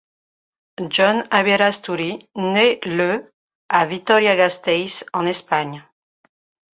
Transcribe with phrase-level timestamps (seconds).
[0.89, 3.31] Jon Aberasturi naît le
[3.69, 5.85] à Vitoria-Gasteiz en Espagne.